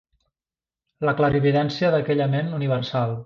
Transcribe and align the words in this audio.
La 1.09 1.13
clarividència 1.19 1.93
d'aquella 1.97 2.31
ment 2.37 2.53
universal. 2.61 3.15